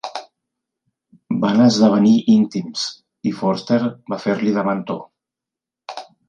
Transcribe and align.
Van 1.43 1.61
esdevenir 1.65 2.13
íntims 2.35 2.85
i 3.33 3.35
Forster 3.43 3.79
va 4.15 4.21
fer-li 4.25 4.57
de 4.57 4.65
mentor. 4.71 5.05